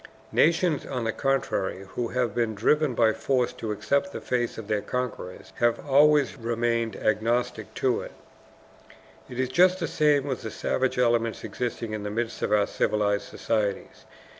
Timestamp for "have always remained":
5.57-6.95